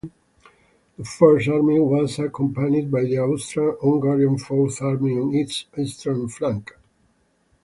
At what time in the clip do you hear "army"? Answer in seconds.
1.47-1.79, 4.81-5.11